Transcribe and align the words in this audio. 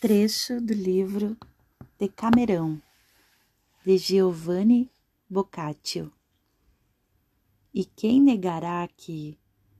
Trecho 0.00 0.60
do 0.60 0.72
livro 0.72 1.36
Decamerão, 1.98 2.80
de 3.84 3.98
Giovanni 3.98 4.88
Boccaccio. 5.28 6.12
E 7.74 7.84
quem 7.84 8.22
negará 8.22 8.86
que, 8.96 9.36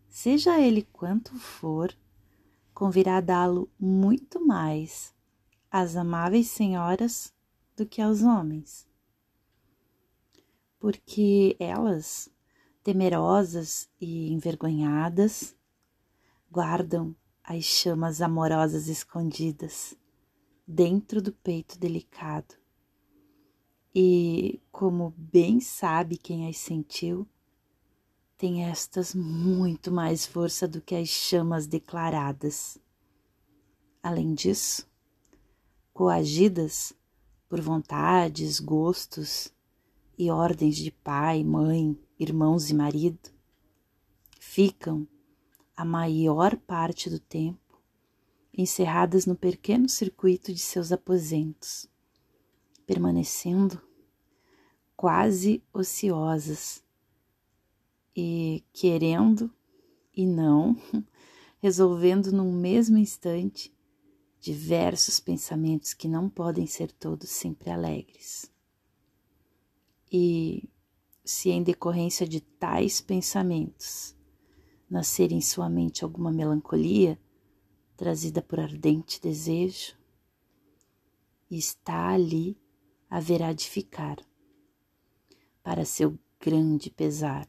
seja 0.08 0.58
ele 0.58 0.82
quanto 0.82 1.38
for, 1.38 1.96
convirá 2.74 3.20
dá-lo 3.20 3.70
muito 3.78 4.44
mais 4.44 5.14
às 5.70 5.94
amáveis 5.94 6.48
senhoras 6.48 7.32
do 7.76 7.86
que 7.86 8.02
aos 8.02 8.20
homens? 8.20 8.88
Porque 10.80 11.54
elas, 11.60 12.28
temerosas 12.82 13.88
e 14.00 14.32
envergonhadas, 14.32 15.54
guardam 16.50 17.14
as 17.44 17.62
chamas 17.62 18.20
amorosas 18.20 18.88
escondidas 18.88 19.96
dentro 20.68 21.22
do 21.22 21.32
peito 21.32 21.78
delicado. 21.78 22.54
E, 23.94 24.60
como 24.70 25.14
bem 25.16 25.60
sabe 25.60 26.18
quem 26.18 26.46
as 26.46 26.58
sentiu, 26.58 27.26
tem 28.36 28.66
estas 28.66 29.14
muito 29.14 29.90
mais 29.90 30.26
força 30.26 30.68
do 30.68 30.82
que 30.82 30.94
as 30.94 31.08
chamas 31.08 31.66
declaradas. 31.66 32.76
Além 34.02 34.34
disso, 34.34 34.86
coagidas 35.94 36.92
por 37.48 37.62
vontades, 37.62 38.60
gostos 38.60 39.50
e 40.18 40.30
ordens 40.30 40.76
de 40.76 40.90
pai, 40.90 41.42
mãe, 41.42 41.98
irmãos 42.20 42.68
e 42.68 42.74
marido, 42.74 43.30
ficam 44.38 45.08
a 45.74 45.84
maior 45.84 46.56
parte 46.58 47.08
do 47.08 47.18
tempo 47.18 47.67
encerradas 48.52 49.26
no 49.26 49.36
pequeno 49.36 49.88
circuito 49.88 50.52
de 50.52 50.60
seus 50.60 50.92
aposentos, 50.92 51.88
permanecendo 52.86 53.80
quase 54.96 55.62
ociosas 55.72 56.82
e 58.16 58.64
querendo 58.72 59.50
e 60.12 60.26
não, 60.26 60.76
resolvendo 61.62 62.32
num 62.32 62.52
mesmo 62.52 62.98
instante 62.98 63.72
diversos 64.40 65.20
pensamentos 65.20 65.94
que 65.94 66.08
não 66.08 66.28
podem 66.28 66.66
ser 66.66 66.90
todos 66.90 67.30
sempre 67.30 67.70
alegres. 67.70 68.50
E 70.10 70.68
se 71.24 71.50
em 71.50 71.62
decorrência 71.62 72.26
de 72.26 72.40
tais 72.40 73.00
pensamentos 73.00 74.16
nascer 74.88 75.30
em 75.30 75.40
sua 75.40 75.68
mente 75.68 76.02
alguma 76.02 76.32
melancolia, 76.32 77.18
trazida 77.98 78.40
por 78.40 78.60
ardente 78.60 79.20
desejo, 79.20 79.98
está 81.50 82.10
ali 82.10 82.56
haverá 83.10 83.52
de 83.52 83.68
ficar, 83.68 84.24
para 85.64 85.84
seu 85.84 86.16
grande 86.38 86.90
pesar, 86.90 87.48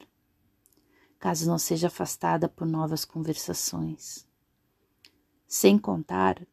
caso 1.20 1.48
não 1.48 1.60
seja 1.60 1.86
afastada 1.86 2.50
por 2.50 2.66
novas 2.66 3.06
conversações. 3.06 4.28
Sem 5.48 5.78
contar 5.78 6.44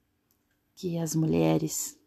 que 0.75 0.99
as 0.99 1.15
mulheres 1.15 1.99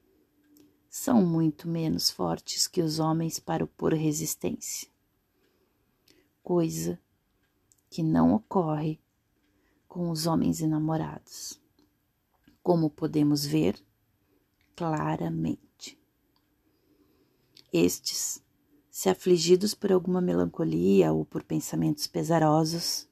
são 0.88 1.26
muito 1.26 1.68
menos 1.68 2.12
fortes 2.12 2.68
que 2.68 2.84
os 2.84 3.00
homens 3.00 3.40
para 3.40 3.64
opor 3.64 3.96
resistência, 3.96 4.88
coisa 6.44 7.00
que 7.90 8.04
não 8.04 8.36
ocorre 8.36 9.02
com 9.88 10.12
os 10.12 10.28
homens 10.28 10.62
enamorados 10.62 11.60
como 12.70 12.88
podemos 12.88 13.48
ver 13.48 13.84
claramente. 14.76 16.00
Estes, 17.74 18.44
se 18.92 19.10
afligidos 19.10 19.74
por 19.74 19.92
alguma 19.92 20.22
melancolia 20.22 21.12
ou 21.12 21.26
por 21.26 21.44
pensamentos 21.44 22.06
pesarosos, 22.06 23.10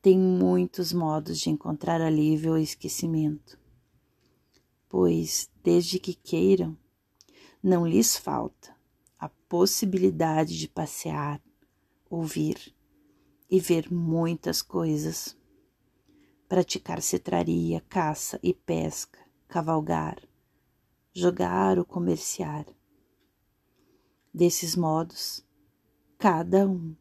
têm 0.00 0.16
muitos 0.16 0.92
modos 0.92 1.40
de 1.40 1.50
encontrar 1.50 2.00
alívio 2.00 2.52
ou 2.52 2.58
esquecimento, 2.58 3.58
pois, 4.88 5.50
desde 5.64 5.98
que 5.98 6.14
queiram, 6.14 6.78
não 7.60 7.84
lhes 7.84 8.16
falta 8.16 8.76
a 9.18 9.28
possibilidade 9.28 10.56
de 10.56 10.68
passear, 10.68 11.42
ouvir 12.08 12.72
e 13.50 13.58
ver 13.58 13.92
muitas 13.92 14.62
coisas 14.62 15.36
praticar 16.48 17.02
cetraria, 17.02 17.80
caça 17.88 18.38
e 18.42 18.54
pesca, 18.54 19.18
cavalgar, 19.48 20.16
jogar 21.12 21.76
ou 21.78 21.84
comerciar. 21.84 22.64
Desses 24.32 24.76
modos, 24.76 25.44
cada 26.16 26.68
um 26.68 26.94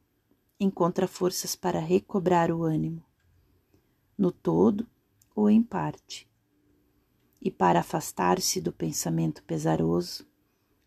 encontra 0.60 1.08
forças 1.08 1.56
para 1.56 1.80
recobrar 1.80 2.50
o 2.50 2.64
ânimo, 2.64 3.04
no 4.18 4.32
todo 4.32 4.88
ou 5.36 5.50
em 5.50 5.62
parte, 5.62 6.28
e 7.40 7.52
para 7.52 7.82
afastar-se 7.82 8.60
do 8.60 8.72
pensamento 8.72 9.44
pesaroso, 9.44 10.26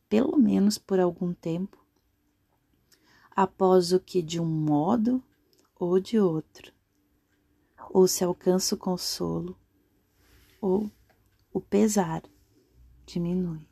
pelo 0.08 0.36
menos 0.36 0.78
por 0.78 0.98
algum 0.98 1.32
tempo, 1.32 1.78
após 3.30 3.92
o 3.92 4.00
que 4.00 4.20
de 4.20 4.40
um 4.40 4.46
modo 4.46 5.22
ou 5.78 6.00
de 6.00 6.18
outro 6.18 6.77
ou 7.90 8.06
se 8.06 8.24
alcança 8.24 8.74
o 8.74 8.78
consolo, 8.78 9.56
ou 10.60 10.90
o 11.52 11.60
pesar 11.60 12.22
diminui. 13.06 13.66